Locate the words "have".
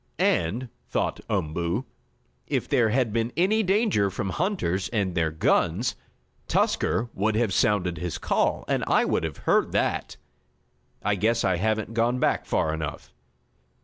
7.35-7.53, 9.23-9.37